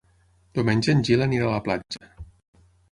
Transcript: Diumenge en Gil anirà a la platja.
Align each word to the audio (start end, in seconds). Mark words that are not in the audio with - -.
Diumenge 0.59 0.95
en 0.95 1.05
Gil 1.11 1.27
anirà 1.27 1.47
a 1.49 1.53
la 1.57 1.63
platja. 1.69 2.13